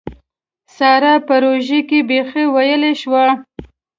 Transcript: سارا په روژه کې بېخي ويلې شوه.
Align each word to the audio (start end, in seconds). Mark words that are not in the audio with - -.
سارا 0.77 1.15
په 1.27 1.35
روژه 1.43 1.79
کې 1.89 1.99
بېخي 2.09 2.45
ويلې 2.53 2.93
شوه. 3.01 3.25